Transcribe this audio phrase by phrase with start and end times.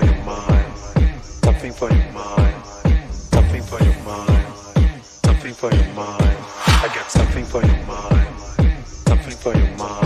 [0.00, 0.76] for your mind,
[1.22, 2.66] something for your mind,
[3.12, 4.54] something for your mind,
[5.02, 6.36] something for your mind.
[6.66, 8.40] I got something for your mind,
[8.84, 10.05] something for your mind.